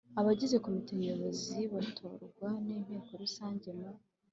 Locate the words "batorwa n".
1.73-2.67